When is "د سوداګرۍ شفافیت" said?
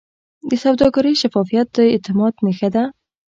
0.49-1.67